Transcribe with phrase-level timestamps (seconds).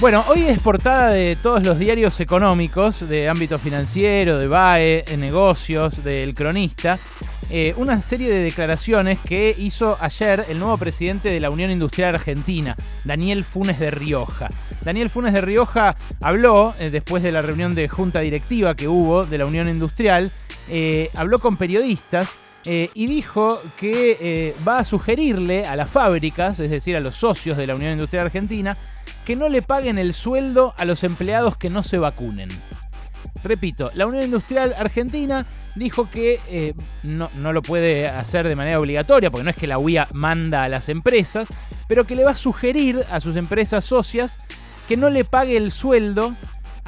[0.00, 5.16] Bueno, hoy es portada de todos los diarios económicos, de ámbito financiero, de BAE, de
[5.16, 7.00] negocios, del cronista,
[7.50, 12.14] eh, una serie de declaraciones que hizo ayer el nuevo presidente de la Unión Industrial
[12.14, 14.48] Argentina, Daniel Funes de Rioja.
[14.84, 19.26] Daniel Funes de Rioja habló, eh, después de la reunión de junta directiva que hubo
[19.26, 20.30] de la Unión Industrial,
[20.68, 22.36] eh, habló con periodistas
[22.70, 27.66] y dijo que va a sugerirle a las fábricas, es decir, a los socios de
[27.66, 28.76] la Unión Industrial Argentina,
[29.28, 32.48] que no le paguen el sueldo a los empleados que no se vacunen.
[33.44, 38.80] Repito, la Unión Industrial Argentina dijo que eh, no, no, lo puede hacer de manera
[38.80, 41.46] obligatoria, porque no es que la UIA manda a las empresas,
[41.88, 44.38] pero que le va a sugerir a sus empresas socias
[44.88, 46.34] que no le pague el sueldo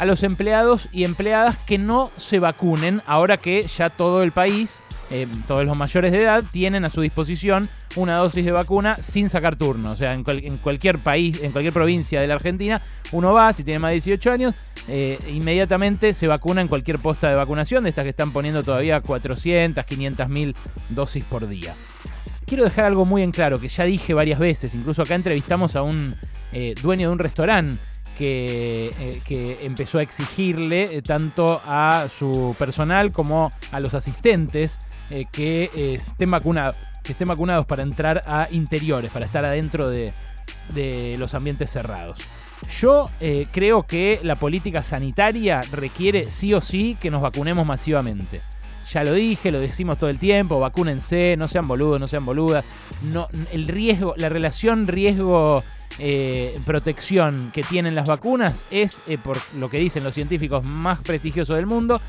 [0.01, 4.83] a los empleados y empleadas que no se vacunen, ahora que ya todo el país,
[5.11, 9.29] eh, todos los mayores de edad, tienen a su disposición una dosis de vacuna sin
[9.29, 9.91] sacar turno.
[9.91, 12.81] O sea, en, cualquier país, en cualquier provincia de la Argentina,
[13.13, 14.55] uno va, si tiene más de 18 años,
[14.89, 19.03] eh, inmediatamente se vacuna en cualquier posta de vacunación, de estas que están poniendo todavía
[19.03, 20.57] 400, 500 mil
[20.89, 21.75] dosis por día.
[22.47, 25.83] Quiero dejar algo muy en claro, que ya dije varias veces, incluso acá entrevistamos a
[25.83, 26.17] un
[26.55, 27.90] eh, dueño de un restaurante
[28.23, 34.79] eh, que, empezó a exigirle eh, tanto a su personal como a los asistentes
[35.11, 40.13] eh, que, estén vacunados, que estén vacunados para entrar a interiores, para estar adentro de,
[41.19, 42.19] los ambientes cerrados.
[42.69, 43.11] Yo
[43.51, 48.41] creo que la política sanitaria requiere sí o sí que nos vacunemos masivamente.
[48.93, 52.65] Ya lo dije, lo decimos todo el tiempo, vacúnense, no sean boludos, no sean boludas.
[53.53, 55.63] El riesgo, la relación riesgo
[55.99, 60.99] eh, protección que tienen las vacunas es, eh, por lo que dicen los científicos más
[61.01, 62.01] prestigiosos del mundo,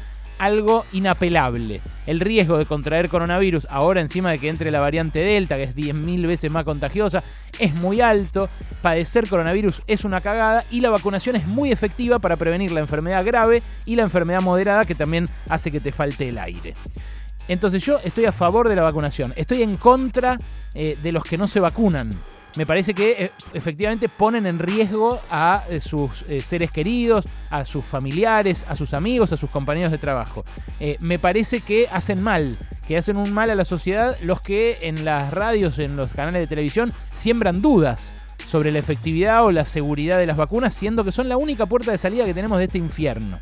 [0.42, 1.82] algo inapelable.
[2.08, 5.76] El riesgo de contraer coronavirus, ahora encima de que entre la variante Delta, que es
[5.76, 7.24] 10.000 veces más contagiosa,
[7.60, 8.50] es muy alto.
[8.82, 13.24] Padecer coronavirus es una cagada y la vacunación es muy efectiva para prevenir la enfermedad
[13.24, 16.74] grave y la enfermedad moderada que también hace que te falte el aire.
[17.48, 20.38] Entonces yo estoy a favor de la vacunación, estoy en contra
[20.74, 22.18] eh, de los que no se vacunan
[22.56, 27.64] me parece que eh, efectivamente ponen en riesgo a eh, sus eh, seres queridos, a
[27.64, 30.44] sus familiares, a sus amigos, a sus compañeros de trabajo.
[31.00, 32.58] me parece que hacen mal,
[32.88, 36.42] que hacen un mal a la sociedad los que en las radios, en los canales
[36.42, 38.14] de televisión, siembran dudas
[38.48, 41.92] sobre la efectividad o la seguridad de las vacunas, siendo que son la única puerta
[41.92, 43.40] de salida que tenemos de este infierno.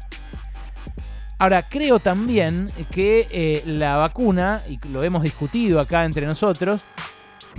[1.39, 6.81] Ahora, creo también que la vacuna, y lo hemos discutido acá entre nosotros,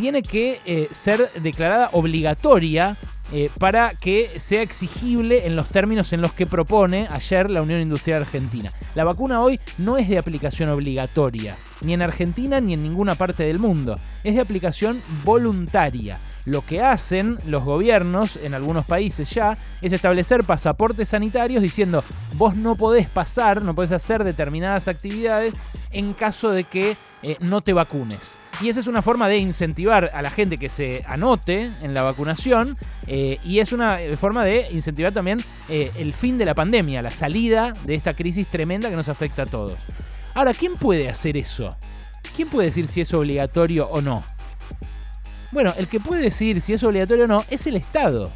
[0.01, 2.97] tiene que eh, ser declarada obligatoria
[3.33, 7.83] eh, para que sea exigible en los términos en los que propone ayer la Unión
[7.83, 8.73] Industrial Argentina.
[8.95, 13.45] La vacuna hoy no es de aplicación obligatoria, ni en Argentina ni en ninguna parte
[13.45, 16.19] del mundo, es de aplicación voluntaria.
[16.45, 22.03] Lo que hacen los gobiernos en algunos países ya es establecer pasaportes sanitarios diciendo
[22.35, 25.55] vos no podés pasar, no podés hacer determinadas actividades
[25.91, 28.39] en caso de que eh, no te vacunes.
[28.61, 32.03] Y esa es una forma de incentivar a la gente que se anote en la
[32.03, 32.77] vacunación
[33.07, 37.11] eh, y es una eh, forma de incentivar también el fin de la pandemia, la
[37.11, 39.81] salida de esta crisis tremenda que nos afecta a todos.
[40.35, 41.71] Ahora, ¿quién puede hacer eso?
[42.35, 44.25] ¿Quién puede decir si es obligatorio o no?
[45.53, 48.31] Bueno, el que puede decir si es obligatorio o no es el Estado.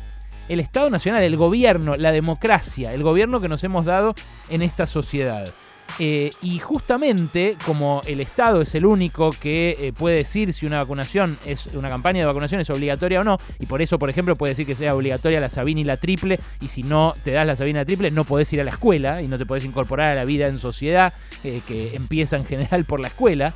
[0.49, 4.15] El Estado Nacional, el gobierno, la democracia, el gobierno que nos hemos dado
[4.51, 5.55] en esta sociedad.
[6.01, 10.79] Eh, y justamente como el Estado es el único que eh, puede decir si una
[10.79, 14.35] vacunación es una campaña de vacunación es obligatoria o no, y por eso, por ejemplo,
[14.35, 17.47] puede decir que sea obligatoria la Sabina y la triple, y si no te das
[17.47, 19.65] la Sabina y la triple, no podés ir a la escuela y no te podés
[19.65, 21.13] incorporar a la vida en sociedad,
[21.45, 23.55] eh, que empieza en general por la escuela,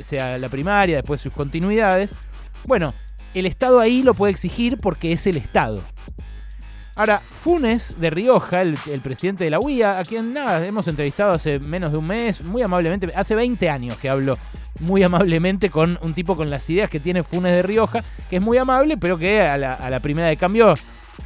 [0.00, 2.10] sea la primaria, después sus continuidades.
[2.68, 2.92] Bueno,
[3.32, 5.82] el Estado ahí lo puede exigir porque es el Estado.
[6.96, 11.60] Ahora, Funes de Rioja, el, presidente de la UIA, a quien nada, hemos entrevistado hace
[11.60, 14.36] menos de un mes, muy amablemente, hace 20 años que hablo
[14.80, 18.42] muy amablemente con un tipo con las ideas que tiene Funes de Rioja, que es
[18.42, 20.74] muy amable, pero que a la, primera de cambio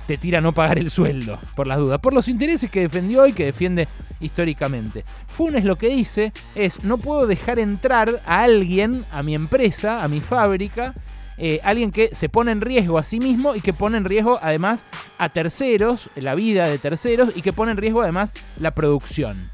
[0.06, 3.27] te tira a no pagar el sueldo, por las dudas, por los intereses que defendió
[3.27, 3.88] y que defiende
[4.21, 5.04] históricamente.
[5.27, 10.09] Funes lo que dice es, no puedo dejar entrar a alguien, a mi empresa, a
[10.09, 10.95] mi fábrica,
[11.39, 14.39] eh, alguien que se pone en riesgo a sí mismo y que pone en riesgo
[14.43, 14.84] además
[15.19, 19.51] a terceros, la vida de terceros y que pone en riesgo además la producción.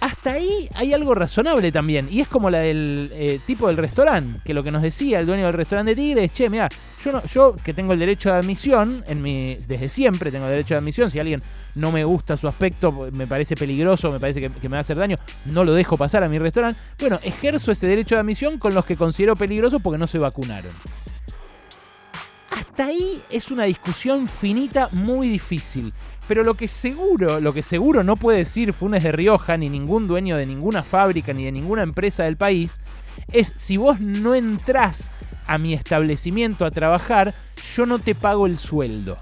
[0.00, 4.40] Hasta ahí hay algo razonable también, y es como la del eh, tipo del restaurante,
[4.44, 6.68] que lo que nos decía el dueño del restaurante de Tigre es, che, mira,
[7.04, 10.52] yo, no, yo que tengo el derecho de admisión, en mi, desde siempre tengo el
[10.52, 11.42] derecho de admisión, si alguien
[11.74, 14.80] no me gusta su aspecto, me parece peligroso, me parece que, que me va a
[14.80, 15.16] hacer daño,
[15.46, 18.84] no lo dejo pasar a mi restaurante, bueno, ejerzo ese derecho de admisión con los
[18.84, 20.72] que considero peligrosos porque no se vacunaron
[22.80, 25.92] ahí es una discusión finita muy difícil.
[26.28, 30.06] Pero lo que seguro, lo que seguro no puede decir Funes de Rioja, ni ningún
[30.06, 32.76] dueño de ninguna fábrica, ni de ninguna empresa del país,
[33.32, 35.10] es si vos no entrás
[35.46, 37.34] a mi establecimiento a trabajar,
[37.74, 39.16] yo no te pago el sueldo.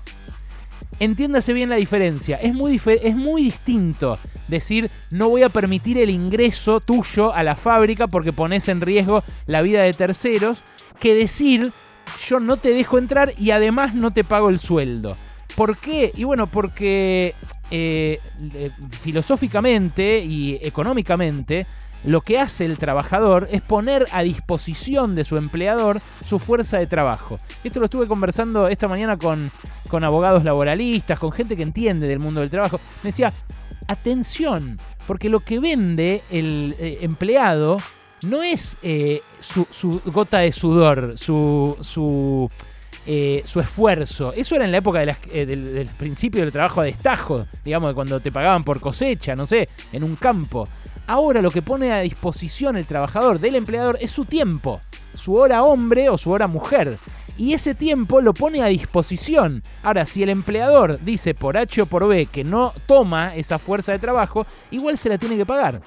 [1.01, 2.37] Entiéndase bien la diferencia.
[2.37, 4.19] Es muy, es muy distinto
[4.49, 9.23] decir no voy a permitir el ingreso tuyo a la fábrica porque pones en riesgo
[9.47, 10.65] la vida de terceros
[11.01, 11.73] que decir
[12.27, 15.17] yo no te dejo entrar y además no te pago el sueldo.
[15.57, 16.13] ¿Por qué?
[16.15, 17.35] Y bueno, porque
[17.71, 18.19] eh,
[18.91, 21.67] filosóficamente y económicamente
[22.05, 26.87] lo que hace el trabajador es poner a disposición de su empleador su fuerza de
[26.87, 27.39] trabajo.
[27.65, 29.51] Esto lo estuve conversando esta mañana con,
[29.89, 32.79] con abogados laboralistas, con gente que entiende del mundo del trabajo.
[33.03, 33.33] Me decía,
[33.89, 34.77] atención,
[35.07, 37.79] porque lo que vende el eh, empleado
[38.23, 42.49] no es eh, su, gota de sudor, su, su,
[43.07, 44.33] eh, su, esfuerzo.
[44.33, 48.65] Eso era en la época del, principio del trabajo a destajo, digamos, cuando te pagaban
[48.65, 50.69] por cosecha, no sé, en un campo.
[51.07, 54.81] Ahora lo que pone a disposición el trabajador del empleador es su tiempo,
[55.15, 56.99] su hora hombre o su hora mujer.
[57.39, 59.63] Y ese tiempo lo pone a disposición.
[59.85, 63.93] Ahora, si el empleador dice por H o por B que no toma esa fuerza
[63.93, 65.81] de trabajo, igual se la tiene que pagar.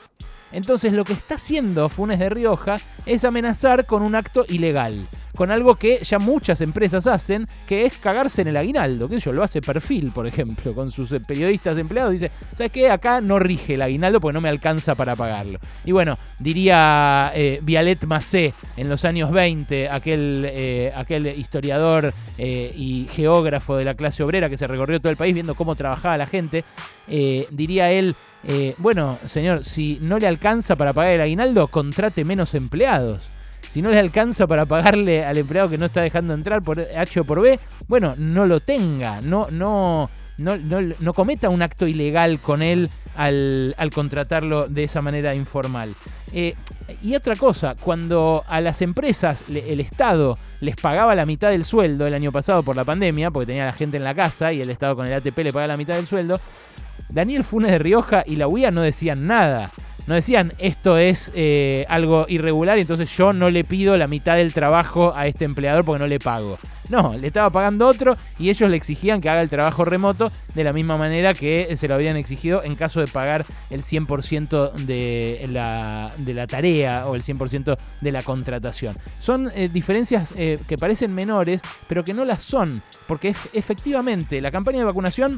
[0.52, 5.08] Entonces lo que está haciendo Funes de Rioja es amenazar con un acto ilegal
[5.42, 9.10] con algo que ya muchas empresas hacen, que es cagarse en el aguinaldo.
[9.10, 12.12] Que yo lo hace Perfil, por ejemplo, con sus periodistas empleados.
[12.12, 12.92] Dice, ¿sabes qué?
[12.92, 15.58] Acá no rige el aguinaldo porque no me alcanza para pagarlo.
[15.84, 22.72] Y bueno, diría eh, Vialet Macé en los años 20, aquel, eh, aquel historiador eh,
[22.76, 26.20] y geógrafo de la clase obrera que se recorrió todo el país viendo cómo trabajaba
[26.20, 26.64] la gente,
[27.08, 28.16] diría él,
[28.78, 33.41] bueno, señor, si no le alcanza para pagar el aguinaldo, contrate menos empleados.
[33.72, 37.22] Si no le alcanza para pagarle al empleado que no está dejando entrar por H
[37.22, 37.58] o por B,
[37.88, 40.10] bueno, no lo tenga, no, no,
[40.40, 40.58] no,
[41.00, 45.96] no, cometa un acto ilegal con él al, contratarlo de esa manera informal.
[46.34, 46.54] Eh,
[47.02, 52.06] y otra cosa, cuando a las empresas el Estado les pagaba la mitad del sueldo
[52.06, 54.70] el año pasado por la pandemia, porque tenía la gente en la casa y el
[54.70, 56.42] Estado con el ATP le pagaba la mitad del sueldo,
[57.08, 59.72] Daniel Funes de Rioja y la UIA no decían nada.
[60.08, 64.36] No decían esto es eh, algo irregular y entonces yo no le pido la mitad
[64.36, 66.58] del trabajo a este empleador porque no le pago.
[66.90, 70.64] No, le estaba pagando otro y ellos le exigían que haga el trabajo remoto de
[70.66, 75.48] la misma manera que se lo habían exigido en caso de pagar el 100% de
[75.50, 78.98] la, de la tarea o el 100% de la contratación.
[79.20, 84.52] Son eh, diferencias eh, que parecen menores, pero que no las son, porque efectivamente la
[84.52, 85.38] campaña de vacunación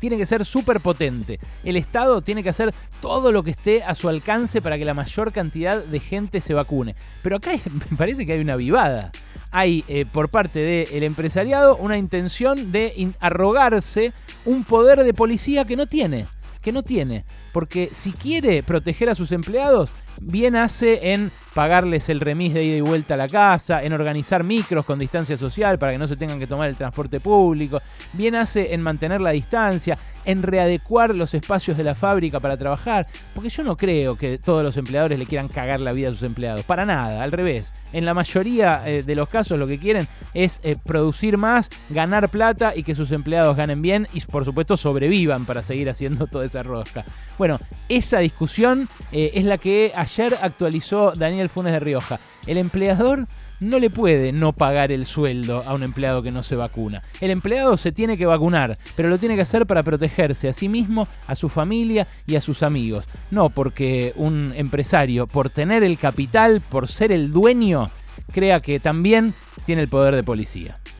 [0.00, 1.38] tiene que ser súper potente.
[1.62, 4.94] El Estado tiene que hacer todo lo que esté a su alcance para que la
[4.94, 6.96] mayor cantidad de gente se vacune.
[7.22, 7.52] Pero acá
[7.90, 9.12] me parece que hay una vivada.
[9.52, 14.12] Hay eh, por parte del empresariado una intención de arrogarse
[14.44, 16.26] un poder de policía que no tiene
[16.60, 17.24] que no tiene.
[17.52, 22.76] Porque si quiere proteger a sus empleados, bien hace en pagarles el remis de ida
[22.76, 26.16] y vuelta a la casa, en organizar micros con distancia social para que no se
[26.16, 27.80] tengan que tomar el transporte público,
[28.12, 33.06] bien hace en mantener la distancia, en readecuar los espacios de la fábrica para trabajar,
[33.34, 36.22] porque yo no creo que todos los empleadores le quieran cagar la vida a sus
[36.22, 37.72] empleados, para nada, al revés.
[37.92, 42.28] En la mayoría eh, de los casos lo que quieren es eh, producir más, ganar
[42.28, 46.44] plata y que sus empleados ganen bien y por supuesto sobrevivan para seguir haciendo toda
[46.44, 47.04] esa rosca.
[47.40, 52.20] Bueno, esa discusión eh, es la que ayer actualizó Daniel Funes de Rioja.
[52.46, 53.26] El empleador
[53.60, 57.00] no le puede no pagar el sueldo a un empleado que no se vacuna.
[57.18, 60.68] El empleado se tiene que vacunar, pero lo tiene que hacer para protegerse a sí
[60.68, 63.06] mismo, a su familia y a sus amigos.
[63.30, 67.90] No porque un empresario, por tener el capital, por ser el dueño,
[68.34, 69.32] crea que también
[69.64, 70.74] tiene el poder de policía.